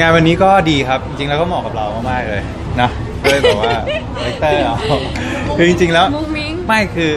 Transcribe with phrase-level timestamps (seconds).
[0.00, 2.42] งานวันนี้ก็ดีครับ จริงๆแล้วก็เหมาะกับเรามากๆเลย
[2.80, 2.90] นะ
[3.22, 3.74] ก็เลยบอกว่า
[4.22, 4.76] เลคเตอร์เอา
[5.56, 7.12] คือจริงๆแล้วมุ้งมิ้ง ไม่คือ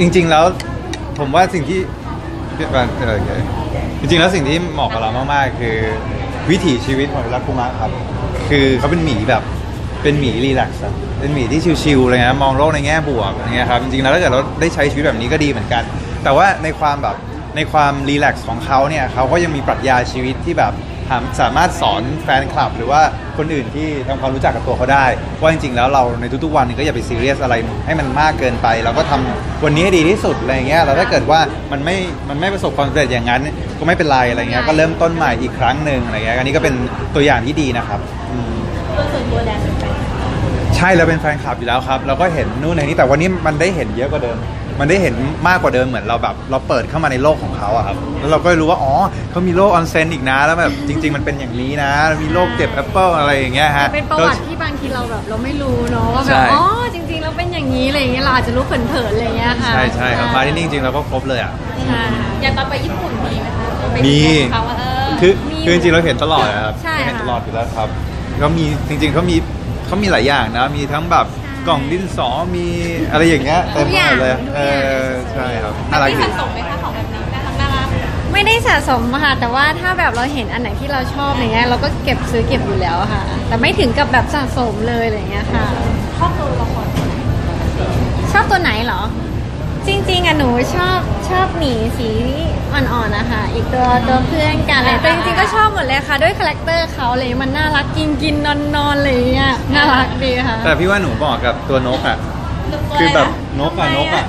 [0.00, 0.44] จริง ๆแล้ว
[1.18, 1.78] ผมว่าสิ่งที่
[2.56, 3.30] เออโอเค
[4.00, 5.76] จริงๆแล้วสิ่งที่เหมาะกับเรามากๆ คือ
[6.50, 7.90] วิถีชีวิตของริลัคคุมะครับ
[8.48, 9.42] คือเขาเป็นหมีแบบ
[10.02, 15.82] เป็นหมี relax อะเป็นหมีที่ chill ๆอะไรเงี้ยมองโลกในแง่บวกอะไรเงี้ยครับจริงๆแล้วถ้าเกิดเราได้ใช้ชีวิตแบบนี้ก็ดีเหมือนกัน
[16.24, 17.16] แต่ว่าในความแบบ
[17.56, 20.95] ในความรีแลกซ์ของเขาเนี่ยเขาก็ยังมีปรัชญาชีวิตที่แบบหา
[21.40, 23.00] สามารถสอนแฟนคลับ หรือว่า
[23.38, 25.04] คนอื่นที่ทำความรู้จักกับตัวเขาได้
[25.40, 27.54] ว่าจริงๆแล้วเราในทุกๆวันก็อย่าไปซีเรียสอะไร
[27.86, 31.40] ให้มันมากเกินไป เราก็ทำวันนี้ให้ดีที่สุดอะไรเงี้ยแล้วถ้าเกิดว่า
[31.72, 31.96] มันไม่
[32.28, 33.42] มันไม่ประสบความสำเร็จอย่างนั้น
[33.78, 36.74] ก็ไม่เป็นไรอะไรเงี้ยก็เริ่มต้นใหม่อีกครั้งหนึ่งอะไรเงี้ยอันนี้ก็เป็น
[37.14, 38.54] ตัวอย่างที่ดีนะครับอืม
[38.94, 39.94] โดยส่วนตัวแดนเป็นแฟน
[40.76, 44.38] ใช่เราเป็นแฟนคลับอยู่แล้วครับ เราก็เห็นนู่นในนี้แต่วันนี้มันได้เห็นเยอะกว่าเดิม
[44.80, 45.14] มันได้เห็น
[45.48, 48.94] มากกว่าเดิมเหมือนเราแบบ เราเปิดเข้ามาในโลกของเขาอะครับแล้วเราก็รู้ว่าอ๋อ
[49.30, 51.90] เขามีโลกออนเซนอีกนะ แล้วแบบจริง ๆ มันเป็นอย่างนี้นะ
[52.22, 56.62] มีโลกเก็บแอปเปิลอะไรอย่างเงี้ยฮะ เป็นประวัติที่บางทีเราแบบเราไม่รู้เนาะว่าแบใช่ บอ๋อ
[56.94, 61.52] จริงๆแล้วเป็นอย่างนี้อะไรอย่างเงี้ยเราอาจจะรู้เผินๆอะไรอย่างเงี้ยค่ะใช่ใช่ครับมาที่นี่จริงๆเราก็ครบเลยอะ
[61.88, 62.00] ใช่
[62.42, 64.18] อย่างตอนไปญี่ปุ่นมีไหมคะไปมี
[64.52, 65.32] เขาว่าเออ คือ
[65.64, 67.88] คือจริงๆเราเห็นตลอดนะครับใช่ค่ะเห็นตลอดอยู่แล้วครับ
[68.42, 69.36] ก็มีจริงๆเขามี
[69.86, 71.26] เขามีหลายอย่างนะ มีทั้งแบบ
[71.68, 72.66] กล่องดินสอมี
[73.10, 74.60] อะไรอย่างเงี้ยเต็มไปหมดเลย เอ
[75.00, 77.86] อใช่ครับน่ารักที่ดี สะสมไหมคะของแบบนี้น่ารักน่ารัก
[78.32, 85.64] ไม่ได้สะสมอะค่ะ แต่ว่าถ้าแบบเราเห็นอันไหนที่เราชอบอย่างเงี้ยเราก็เก็บซื้อเก็บอยู่แล้วอะค่ะ แต่ไม่ถึงกับแบบสะสมเลยอะไรอย่างเงี้ยค่ะ
[86.18, 86.86] ชอบตัวละคร
[88.32, 89.00] ชอบตัวไหนเหรอ
[89.88, 90.98] จริงๆอะหนูชอบ
[91.28, 92.10] ชอบหมีสี
[92.72, 102.16] อ่อนๆนะคะอีกตัวตัวเพื่อนกันเลยแต่จริงๆก็ชอบหมดเลยค่ะ ด้วย character เขาเลยมันน่ารักกินกินนอนนอนๆอะไรอย่างเงี้ยน่ารักดีค่ะ แต่พี่ว่าหนูเหมาะกับตัวนกอะ
[102.98, 103.26] คือแบบ
[103.60, 104.24] นกอะนกอะ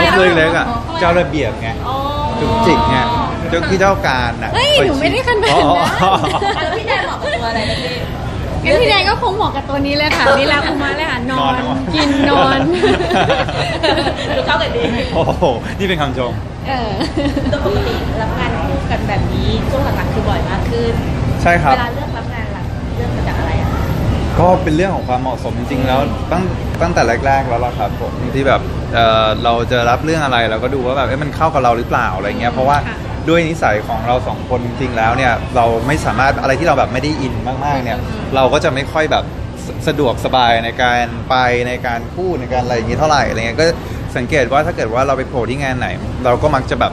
[0.00, 0.66] นกเล็กๆอะ
[1.00, 1.96] เจ้าระเบียบไงอ๋อ
[2.40, 2.96] จุกจิกไง
[3.50, 6.12] เจ้าที่เจ้าการอะเฮ้ยหนูไม่ได้ขนาดอ๋อนั้นอ๋อ
[6.64, 7.94] แล้วพี่แดนเหมาะกับตัวอะไรนะพี่
[8.64, 12.58] งั้นพี่แดงก็คงเหมาะกับตัวนี้เลยค่ะนี่แหละคุมาเลยค่ะนอน นอน กินนอน
[14.36, 14.82] ดูเข้ากันดี
[15.14, 15.44] โอ้โห
[15.78, 16.32] นี่เป็นคำชม
[16.68, 16.90] เออ
[17.50, 20.92] โดยปกติรับงานคู่กันแบบนี้ช่วงหลังๆคือบ่อยมากขึ้น
[21.42, 22.64] ใช่ครับ เวลาเลือกรับงานหลัก
[22.96, 23.82] เลือกมาจากอะไรอะคะ
[24.40, 26.00] ก็เป็นเรื่องของความเหมาะสมจริงๆ แล้ว
[26.32, 26.42] ตั้ง
[26.82, 28.60] ตั้งแต่แรก ๆ แล้วล่ะครับผมที่แบบ
[28.94, 32.96] เอ่อเราจะรับเรื่องอะไรเราก็ดูว่าแบบเอ๊ะมันเข้ากับเราหรือเปล่าอะไรเงี้ยเพราะว่าค่ะ
[33.28, 37.98] ด้วยนิสัยของเราสองคนจริงๆแล้วเนี่ยเราไม่สามารถอะไรที่เราแบบไม่ได้อินมากๆเนี่ย
[38.34, 39.24] เราก็จะไม่ค่อยแบบ
[39.66, 41.36] สสะดวกสบายในการไป
[41.68, 43.66] ในการพูดในการอะไรอย่างงี้เท่าไหร่อะไรเงี้ยก็
[44.16, 45.88] สังเกตว่าถ้าเกิดว่าเราไปโผล่ที่งานไหน
[46.24, 46.92] เราก็มักจะแบบ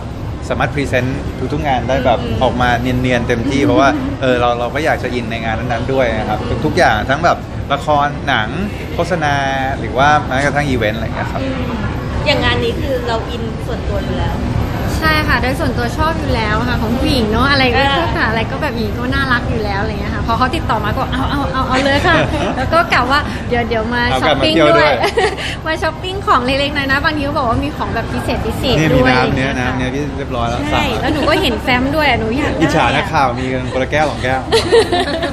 [0.50, 1.22] สามารถ present
[1.54, 3.90] ทุกๆงานได้แบบออกมาเนียนๆเต็มที่ เพราะว่า
[4.22, 7.38] เออเราเราก็อยากจะ in ในงานนั้นๆด้วยนะครับทุกๆอย่างทั้งแบบ
[7.74, 8.50] ละครหนัง
[8.94, 9.36] โฆษณา
[9.80, 11.42] หรือว่าแม้กระทั่งอีเวนต์อะไรเงี้ยครับ
[12.26, 14.36] อย่างงานนี้คือเราอินส่วนตัวอยู่แล้ว
[15.00, 22.16] ใช่ค่ะ โดยส่วนตัวชอบอยู่แล้วค่ะ ของผู้หญิงเนาะอะไรก็เออชอบค่ะอะไรก็แบบหญิงก็น่ารักอยู่แล้วอะไรเงี้ยค่ะ พอเขาติดต่อมาก็เอาเอาเอาเอาเลยค่ะ
[22.58, 23.19] แล้วก็กล่าวว่า
[23.50, 24.94] เดี๋ยวเดี๋ยวมาเอาช้กลัอปบมาปิ้งเที่ยวด้ด้ววย ย
[25.66, 34.41] มาช้อปปิ้งของเล็กๆน้อยๆบางทีก็บอกว่ามีของแบบพิเศษพิเศษนี่มีด้วยน้ำเนี้ยน้ำเนี้ยที่เรียบร้อยแล้วสั่ใช่งแล้วหนูก็เห็นแฟ้มด้วยอะหนูอยากได้อิจฉานักอะข่าวมีกันคนละแก้วสองแก้ว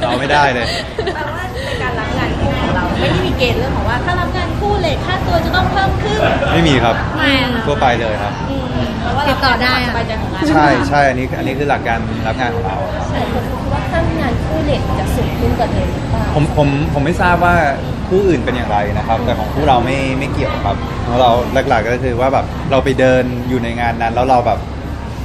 [0.02, 0.66] เราไม่ได้เลย
[1.14, 6.18] แปลว่าในการรับงานคู่ของเราไม่ได้มีเกณฑ์เรื่องของว่า ถ้ารับงานคู่เลทค่าตัวจะต้องเพิ่มขึ้น
[6.52, 12.78] ไม่มีครับ ไม่อะทั่วไปเลยครับ อืมเพราะว่า ติเราดต่อได้อะสบายใจของงานใช่ใช่อันนี้อันนี้คือหลักการรับงานของเรา
[13.12, 17.56] หลายคนคิดว่าถ้างานคู่เลทจะสูงขึ้นกว่าเดิมหรือเปล่าผมผมผมไม่ทราบว่า
[18.08, 20.76] คู่อื่นเป็นอย่างไรนะครับ แต่ของคู่เราไม่ไม่เกี่ยวครับ
[21.06, 21.30] ของเรา
[21.68, 24.58] หลักๆก็คือว่าแบบเราไปเดินอยู่ในงานนั้น แล้วเราแบบ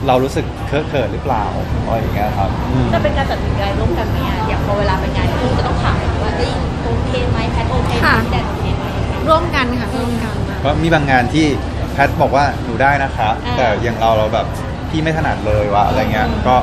[0.08, 1.44] เรารู้สึกเคอะเขินหรือเปล่า
[1.86, 6.52] อะไรอย่างเงี้ยครับอืมจะเป็นการตัดสินใจร่วมกันเนี่ยอย่างพอเวลาไปงานคู่จะต้องถามว่าเอ้ย
[6.86, 8.84] โอเคไหมแพทโอเคไหมค่ะพี่แดนโอเคไหม
[9.30, 11.46] ร่วมกันค่ะร่วมกันค่ะเพราะมีบางงานที่
[11.76, 14.46] แพ ทบอกว่าหนูได้นะคะอ่าแต่อย่างเราเราแบบ
[14.90, 16.56] พี่ไม่ถนัดเลยว่ะอะไรเงี้ยก็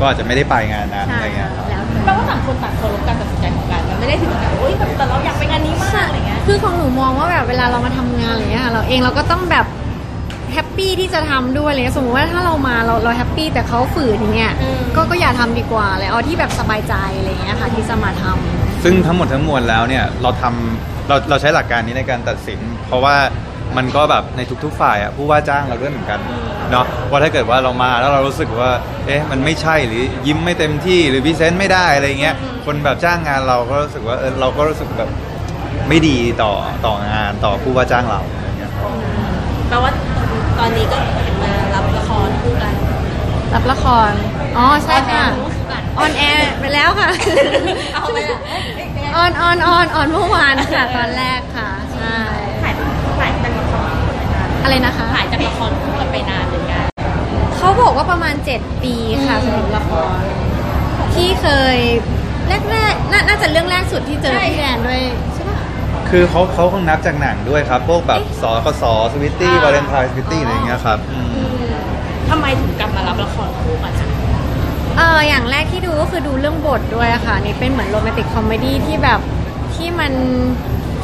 [0.00, 9.66] ก็อาจจะไม่ได้ไปงานนั้นใช่อะไรเงี้ยครับแล้วแต่แปลว่าต่างคนต่างเคารพการตัดสินใจของกันมันไม่ได้ถึงกับโอ๊ยแบบแต่เราอยากไปงานนี้มากอะไรเงี้ยคือของหนูมองว่าแบบเวลาเรามาทำงานอะไรเงี้ยค่ะเราเองเราก็ต้องแบบ
[10.52, 23.16] happy ที่จะทำด้วยอะไรเลยสมมติว่าถ้าเรามาเราเรา happy แต่เขาฝืนอย่างเงี้ยอืมก็ก็อย่าทำดีกว่าเลยเอาที่แบบสบายใจอะไรเงี้ยค่ะที่จะมาทำ ซึ่งทั้งหมดทั้งมวลแล้วเนี่ยเราทำเราเราใช้หลักการนี้ในการตัดสิน เพราะว่า
[23.76, 26.20] มันก็แบบในทุกๆฝ่ายอะผู้ว่าจ้างเราด้วยเหมือนกัน
[26.70, 28.70] เนาะว่าถ้าเกิดว่าเรามาแล้วเรารู้สึกว่า
[29.06, 32.34] เอ๊ะมันไม่ใช่หรือยิ้มไม่เต็มที่หรือ present ไม่ได้อะไรเงี้ย
[32.64, 35.10] คนแบบจ้างงานเราก็รู้สึกว่าเออเราก็รู้สึกแบบ
[35.88, 36.52] ไม่ดีต่อ
[36.86, 38.90] ต่องานต่อผู้ว่าจ้างเราอะไรเงี้ยครับ
[39.68, 39.90] แปลว่า
[40.58, 42.74] ตอนนี้ก็เห็นมารับละครคู่กัน
[43.54, 44.10] รับละคร
[44.56, 47.08] อ๋อใช่ค่ะคู่กัน on air ไปแล้วค่ะ
[47.94, 51.68] เอาไปเลยเอ้ยเป็นไง on on on on เมื่อวานค่ะตอนแรกค่ะ
[54.64, 56.84] อะไรนะคะถ่ายจากละครคู่กันไปนานเหมือนกัน
[57.56, 58.94] เขาบอกว่าประมาณ 7 ปี
[59.26, 61.46] ค่ะสำหรับละครที่เค
[61.76, 61.78] ย
[62.70, 65.00] แรกๆนาน่าจะเรื่องแรกสุดที่เจอพี่แดนด้วย
[65.34, 65.58] ใช่ปะ
[66.10, 71.64] คือเขาเขาคงนับจากหนังด้วยครับ พวกแบบสกสสวิตตี้อ่า วาเลนไทน์สวิตตี้อะไรอย่างเงี้ยครับอืมอืม
[72.30, 74.08] ทำไมถึงกลับมารับละครคู่กันอะ
[74.96, 79.20] เอออย่างแรกที่ดูก็คือดูเรื่องบทด้วยอะค่ะ นี่เป็นเหมือน romantic comedy ที่แบบ
[79.74, 80.12] ที่มัน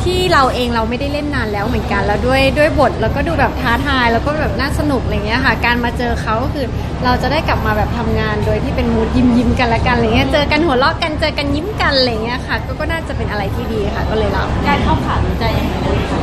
[0.04, 6.66] ที่เราเองเราไม่ได้เล่นนานแล้วเหมือนกันแล้วด้วยด้วยบทแล้วก็ดูแบบท้าทายแล้วก็แบบน่าสนุกอะไรเงี้ยค่ะ การมาเจอเขาก็คือ
[7.04, 15.74] เราจะได้กลับมาแบบทำงานโดยที่เป็นมูดยิ้มยิ้มๆกันละกันอะไรเงี้ยเจอกันหัวเราะกันเจอกันยิ้มกันอะไรเงี้ยค่ะ ก็ก็น่าจะเป็นอะไรที่ดีค่ะ ก็เลยรับการเข้าขารู้ใจยังไง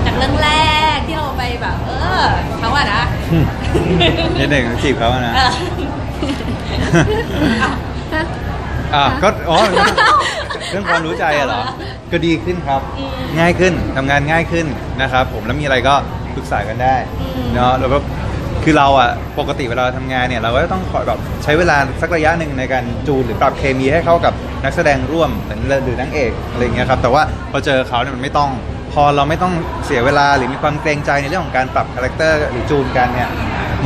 [0.06, 0.50] จากเรื่องแร
[0.96, 2.24] กที่เราไปแบบ เออ
[2.60, 3.02] เขาอะนะ
[4.40, 5.52] นิดหนึ่งจีบเขาอะนะเออ
[8.96, 9.58] อะก็อ๋อ
[10.72, 11.64] เรื่องความรู้ใจอะเหรอ
[12.12, 12.82] ก็ดีขึ้นครับ
[13.40, 14.66] ง่ายขึ้นทำงานง่ายขึ้น
[15.02, 15.96] นะครับ ผมแล้วมีอะไรก็
[16.36, 16.96] ปรึกษากันได้
[17.56, 17.98] เนาะแล้วก็
[18.64, 19.10] คือเราอะ
[19.40, 24.34] ปกติเวลาทำงานเนี่ยเราก็ต้องคอยแบบใช้เวลาสักระยะหนึ่งในการจูนหรือปรับเคมีให้เข้ากับ
[24.64, 28.50] นักแสดงร่วมหรือหรือนางเอกอะไรอย่างเงี้ยครับแต่ว่าพอเจอเขาเนี่ยมันไม่ต้อง
[28.94, 29.54] พอเราไม่ต้อง
[29.86, 33.30] เสียเวลาหรือมีความเกรงใจในเรื่องของการปรับ character หรือจูนกันเนี่ย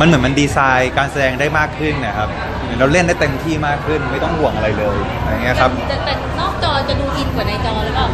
[0.00, 2.28] มันเหมือนมันดีไซน์การแสดงได้มากขึ้นนะครับ
[2.62, 6.52] เหมือนเราเล่นได้เต็มที่มากขึ้นไม่ต้องห่วงอะไรเลยอะไรเงี้ยครับ แต่แต่นอก
[7.00, 8.06] จอจะดูอินกว่าในจอหรือเปล่า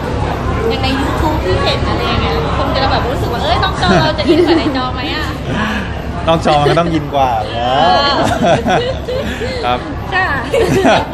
[0.69, 5.27] อย่างใน YouTube ที่เห็นอะไรอย่างเงี้ยคนจะแบบรู้สึกว่าเอ้ยนอกจอเราจะอินกว่าในจอไหมอะ
[6.29, 7.73] นอกจอมันก็ต้องยินกว่าแล้
[8.13, 8.17] ว
[9.65, 9.79] ครับ
[10.15, 10.29] ค่ะ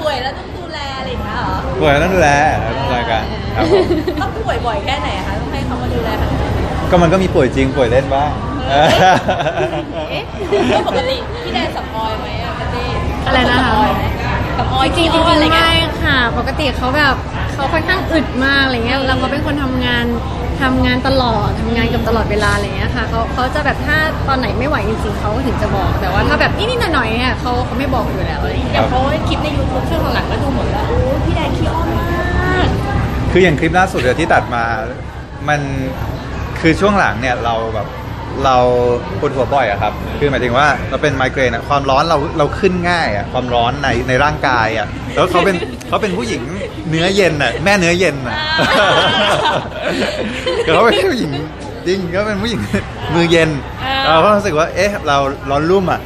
[0.02, 2.31] ป่วยแล้วต้องดูแลอะไรอย่างเงี้ยเหรอป่วยต้องดูแล
[2.81, 3.22] ดูแลกัน
[3.56, 3.84] ครับผม
[4.20, 6.44] ต้องป่วยบ่อยแค่ไหนอะคะต้องให้เขามาดูแลขนาดไหน
[6.90, 8.31] ก็มันก็มีป่วยจริงป่วยเล่นบ้าง
[10.11, 10.22] เอ๊ะ
[10.76, 12.84] ก็ปกติพี่แดน spoil ไหมอะปกติ
[13.26, 14.02] อะไรนะคะ spoil ไหม
[14.58, 17.14] สปอยจริงๆจขี้ริงอ้อนอะไรเงี้ย จริงๆไม่ค่ะ ปกติเขาแบบ
[17.55, 20.05] เขาค่อนข้างอึดมากอะไรเงี้ยแล้วเขาเป็นคนทำงาน
[20.62, 23.97] ทำงานตลอดทำงานกับตลอดเวลาอะไรเงี้ยค่ะเขาเขาจะแบบถ้า
[24.29, 32.69] ตอนไหนไม่ไหวจริงๆเขาก็ถึงจะบอก แต่ว่าถ้าแบบนิดๆหน่อยๆเนี่ยเขาเขาไม่บอกอยู่แล้วอะไรเงี้ยอย่างเพราะว่าคลิปใน YouTube ช่วงหลังๆก็ดูหมดแล้วโอ้พี่แดนขี้อ้อนมาก
[33.33, 34.65] คืออย่างคลิปล่าสุดเดี๋ยวที่ตัดมา
[35.49, 35.61] มัน
[36.61, 37.89] คือช่วงหลังเนี่ยเราแบบ
[38.45, 38.57] เรา
[39.21, 45.57] ปวดหัวบ่อยอะครับ คือหมายถึงว่าเราเป็นไมเกรนอะความร้อนเราเราขึ้นง่ายอะความร้อนในในร่างกายอะแล้วเขาเป็น
[45.94, 46.43] เขาเป็นผู้หญิง
[46.91, 48.37] เนื้อเย็นอะแม่เนื้อเย็นอะ
[50.64, 51.31] เขาเป็นผู้หญิง
[51.87, 52.61] จริงเขาเป็นผู้หญิง
[53.14, 53.50] มือเย็น
[54.06, 55.17] อ่าเราก็รู้สึกว่าเอ๊ะเรา
[55.50, 56.00] ร้อนรุ่มอะ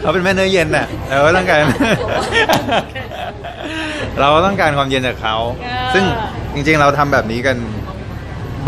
[0.00, 1.60] เขาเป็นแม่เนื้อเย็นอะเราก็ต้องการ
[4.20, 5.36] เราก็ต้องการความเย็นจากเขา
[5.94, 6.04] ซึ่ง
[6.54, 7.56] จริง ๆ เราทำแบบนี้กัน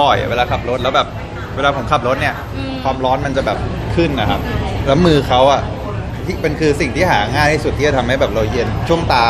[0.01, 1.09] บ่อยอะเวลาขับรถแล้วแบบ
[1.57, 2.35] เวลาผมขับรถเนี่ย
[2.83, 3.59] ความร้อนมันจะแบบ
[3.97, 4.41] ขึ้นนะครับ
[4.87, 5.63] แล้วมือเขาอะ
[6.25, 9.25] ที่เป็นคือสิ่งที่หาง่ายที่สุดที่จะทำให้แบบเราเย็นช่วงตา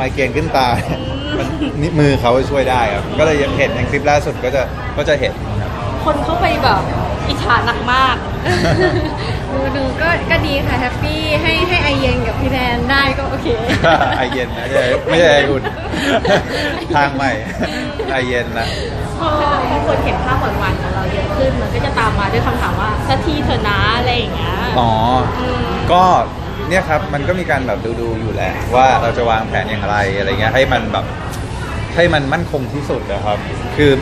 [0.00, 0.68] ไมเกรนขึ้นตา
[1.38, 1.46] มัน
[1.80, 4.62] นี่มือเขาช่วยได้ครับ ก็เลยยังเห็นในคลิปล่าสุดก็จะ
[4.96, 5.70] ก็จะเห็นครับ
[6.04, 6.80] คนเข้าไปแบบ
[7.28, 8.16] อิจฉาหนักมาก
[9.52, 13.46] ดูดูก็ก็ดีค่ะแฮปปี้ให้ให้ไอเย็นกับพี่แดนได้ก็โอเค
[14.18, 15.62] ไอเย็นนะไม่ใช่ไม่ใช่ไออุ่น
[16.96, 17.30] ทางใหม่
[18.12, 18.66] ไอเย็นนะ
[19.18, 19.28] พอ
[19.68, 25.20] พอคนเห็นภาพหวานๆของเราเยอะขึ้นมันก็จะตามมาด้วยคำถามว่าสักทีเถอะนะอะไรอย่างเงี้ย อ๋อม
[25.92, 26.04] ก็
[26.68, 31.04] เนี่ยครับมันก็มีการแบบดูๆอยู่แหละว่าเราจะวางแผนอย่างไรอะไรเงี้ยให้มันแบบ
[31.94, 33.38] ให้มันมั่นคงที่สุดนะครับ
[33.76, 33.92] คือ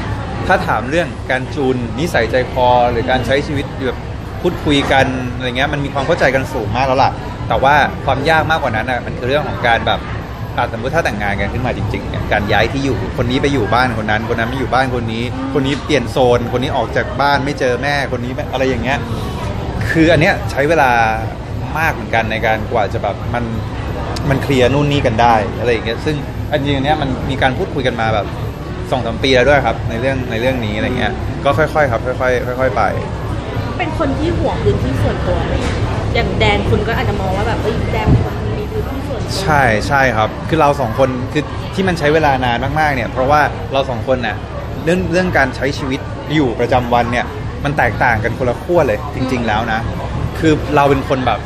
[0.47, 3.99] ถ้าถามเรื่องการจูนนิสัยใจคอหรือการใช้ชีวิตแบบ
[4.43, 7.11] พูดคุยกันอะไรเงี้ยมันมีความเข้าใจกันสูงมากแล้วล่ะ
[7.49, 7.75] แต่ว่า
[8.05, 10.01] ความยากมากกว่านั้นอะมันคือเรื่องของการแบบ
[10.73, 15.25] สมมติถ้าแต่งงานกันขึ้นมาจริงๆเนี่ยการย้ายที่อยู่คนนี้ไปอยู่บ้านคนนั้น คนนั้นไม่อยู่บ้านคนนี้
[15.55, 18.99] คนนี้เปลี่ยนโซน คนนี้ออกจากบ้านไม่เจอแม่คนนี้อะไรอย่างเงี้ย
[19.91, 20.91] คืออันเนี้ยใช้เวลา
[21.79, 23.45] มากเหมือนกันในการกว่าจะแบบมัน
[24.31, 26.17] มันเคลียร์นู่นนี่กันได้อะไรอย่างเงี้ยซึ่ง
[26.51, 28.27] อันจริงๆอันเนี้ยมันมีการพูดคุยกันมาแบบ
[28.91, 31.13] สองสามปีแล้วด้วยครับ ในเรื่องในเรื่องนี้อะไรเงี้ย
[31.45, 32.83] ก็ค่อยๆครับ ค่อยๆค่อยๆไป
[33.79, 35.55] เป็นคนที่ห่วงพื้นที่ส่วนตัวไหม
[36.15, 41.45] อย่างแดนคุณก็อาจจะมองว่าแบบเอ้ยแดนเป็นคนมีพื้นที่ส่วนตัวใช่ใช่ครับ คือเราสองคนคือ
[41.75, 43.41] ที่มันใช้เวลานานมากๆเนี่ยเพราะว่า
[43.73, 44.37] เราสองคนน่ะ
[44.85, 46.01] เรื่องเรื่องการใช้ชีวิต
[46.35, 47.27] อยู่ประจำวันเนี่ย
[47.65, 49.81] มันแตกต่างกันคนละขั้วเลยจริง ๆ แล้วนะ
[50.39, 51.39] คือเราเป็นคนแบบ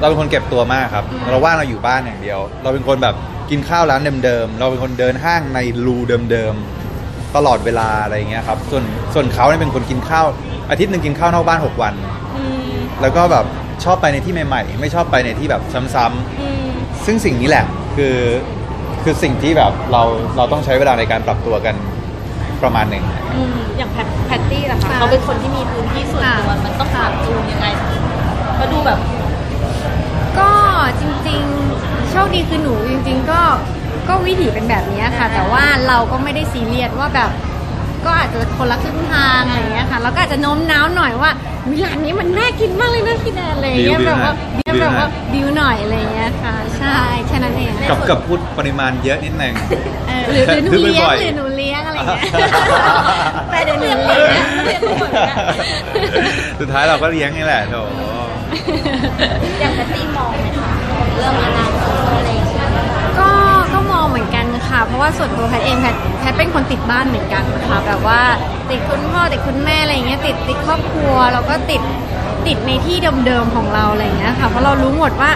[0.00, 3.14] เราเป็นคนเก็บตัวมากครับ เราว่างเราอยู่บ้านอย่างเดียว เราเป็นคนแบบ
[3.50, 5.96] กินข้าวร้านเดิมๆ เราเป็นคนเดินห้างในรู
[6.32, 10.26] เดิมๆ ตลอดเวลาอะไรอย่างเงี้ยครับ ส่วนส่วนเขาเนี่ยเป็นคนกินข้าว
[10.70, 11.94] อาทิตย์หนึ่งกินข้าวนอกบ้านหกวัน
[12.36, 13.44] อืมแล้วก็แบบ
[13.84, 15.62] ชอบไปในที่ใหม่ๆ ไม่ชอบไปในที่แบบ
[15.94, 16.70] ซ้ำๆอืม
[17.06, 17.64] ซึ่งสิ่งนี้แหละ
[17.96, 18.16] คือ
[19.02, 20.02] คือสิ่งที่แบบเรา
[20.36, 21.74] เราต้องใช้เวลาในการปรับตัวกัน
[22.62, 23.04] ประมาณหนึ่ง
[23.34, 27.66] อืมอย่างแพทแพตตี้ล่ะคะค่ะเขาเป็นคนที่มีพื้นที่ส่วนตัวค่ะมันต้องปรับจูนยังไง
[28.58, 29.09] ก็ดูแบบก็
[31.00, 33.40] จริงๆ โชคดีคือหนูจริง ๆ ก็
[34.08, 37.30] ก็วิถีเป็นแบบนี้ค่ะ แต่ว่าเราก็ไม่ได้ซีเรียสว่าแบบ
[38.04, 41.30] ก็อาจจะคนละครึ่งทางอะไรอย่างเงี้ยค่ะแล้วก็อาจจะโน้มน้าวหน่อยว่า
[41.70, 44.34] วิร้านนี้มันน่ากินมากเลยนะพี่แนนอะไรอย่างเงี้ยบิวแบบว่า
[44.66, 49.54] บิวแบบว่าหน่อยบิวหน่อยอะไรอย่างเงี้ยค่ะ ใช่แค่นั้นเองกับกับพูดปริมาณเยอะนิดนึง
[50.08, 52.32] เออหรือหรือหนูซื้อเลี้ยงบ่อยๆหรือหนูเลี้ยงอะไรอย่างเงี้ย
[53.50, 54.28] ไปเดี๋ยวหนูเลี้ยง
[54.64, 55.36] เลี้ยงบ่อยๆนะ
[56.60, 57.74] สุดท้ายเราก็เลี้ยงนี่แหละโถ
[59.60, 60.72] อย่างแพตตี้มองไหมคะ
[61.14, 62.68] เรื่องอนาคตอะไรอย่างเงี้ย
[63.18, 63.30] ก็
[63.72, 68.20] ก็มองเหมือนกันค่ะ เพราะว่าส่วนตัวแพทย์เองแพทย์แพทย์เป็นคนติดบ้านเหมือนกันค่ะแบบว่า
[68.70, 71.82] ติดคุณพ่อติดคุณแม่อะไรอย่างเงี้ยติดติดครอบครัวแล้วก็ติด
[72.46, 75.30] ติดในที่เดิมๆของเราอะไรอย่างเงี้ยค่ะเพราะเรารู้หมดว่า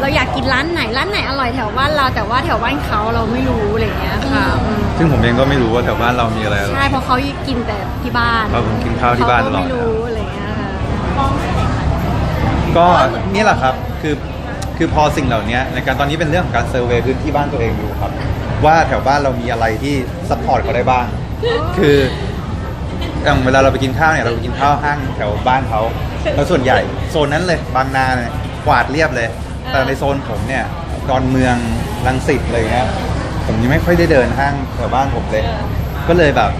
[0.00, 7.16] เราอยากกินร้านไหนร้านไหนอร่อยแถวบ้านเราแต่ว่าแถวบ้านเขาเราไม่รู้อะไรอย่างเงี้ยค่ะอืมซึ่งผมเองก็ไม่รู้ว่าแถวบ้านเรามีอะไรอร่อยใช่เเพราะเขา
[7.46, 10.70] กินแต่ที่บ้านเพราะผมกินข้าวที่บ้านตลอดเขก็ไม่รู้อะไรอย่างเงี้ยค่ะ
[12.76, 12.86] ก็
[13.34, 14.14] นี่แหละครับคือ
[14.76, 18.12] คือพอสิ่งเหล่านี้ในการตอนนี้เป็นเรื่องของการ survey พื้นที่บ้านตัวเองอยู่ครับ
[18.64, 19.94] ว่าแถวบ้านเรามีอะไรที่
[20.28, 21.06] support เขาได้บ้าง
[21.76, 21.96] คือ
[23.24, 25.80] อย่างเวลาเราไปกินข้าวเนี่ยเราไปกินข้าวห้างแถวบ้านเขา
[26.34, 26.78] แล้วส่วนใหญ่
[27.10, 28.32] โซนนั้นเลยบางนาเนี่ย
[28.66, 29.28] กวาดเรียบเลย
[29.70, 30.64] แต่ในโซนผมเนี่ย
[31.08, 31.56] ดอนเมือง
[32.06, 32.88] รังสิตอะไรเงี้ย
[33.46, 35.44] ผมยังไม่ค่อยได้เดินห้างแถวบ้านผมเลย
[36.08, 36.50] ก็เลยแบบ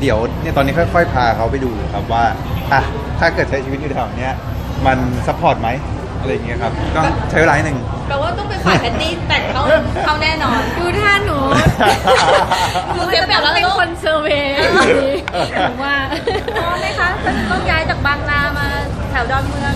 [0.00, 2.24] เดี๋ยวเนี่ยตอนนี้ค่อย ๆ พาเขาไปดูครับว่า
[2.72, 2.80] อะ
[3.18, 4.34] ถ้าเกิดใช้ชีวิตอยู่แถวเนี้ย
[4.86, 5.68] มัน support ไหม
[6.28, 9.62] อะไรอย่างเงี้ยครับต้องใช้เวลาหนึ่งแปลว่าต้องเป็นฝ่ายแพตตี้แต่งเข้า
[10.04, 11.38] เขาแน่นอนดูท่าหนู
[12.94, 15.96] ดูเสียเปรียบแล้วเป็นลูกคน survey อะไรอย่างงี้หนูว่า
[16.54, 18.66] พร้อมไหมคะถ้าจะต้องย้ายจากบางนามา
[19.10, 19.72] แถวดอนเมือง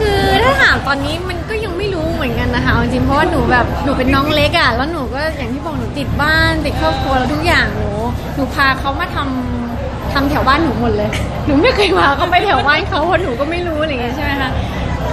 [0.00, 7.90] คือถ้าถามตอนนี้มันก็ยังไม่รู้เหมือนกันนะคะเอาจริงเพราะว่าหนูแบบหนูเป็นน้องเล็กอะแล้วหนูก็อย่างที่บอกหนูติดบ้านติดครอบครัวแล้วทุกอย่างหนู
[8.34, 11.10] หนูพาเขามาทำทำแถวบ้านหนูหมดเลย
[11.46, 14.50] หนูไม่เคยพาเขาไปแถวบ้านเขาเพราะหนูก็ไม่รู้อะไรอย่างเงี้ยใช่ไหมคะ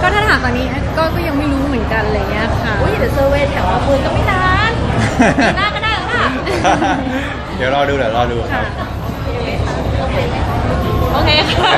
[0.02, 0.66] ก็ถ้าถามตอนนี้
[0.96, 4.72] ก็ก็ยังไม่รู้เหมือนกันอะไรอย่างเงี้ยค่ะอุ้ยเดี๋ยวเซอร์เวย์แถวดอนเมืองก็ไม่นาน
[5.38, 6.24] ปีหน้าก็ได้แล้วค่ะ
[7.56, 8.64] เดี๋ยวรอดูเดี๋ยวรอดูครับ
[11.12, 11.72] โอเคค่ะ